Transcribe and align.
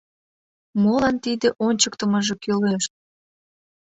Молан 0.81 1.15
тиде 1.23 1.47
ончыктымыжо 1.67 2.35
кӱлеш? 2.43 2.83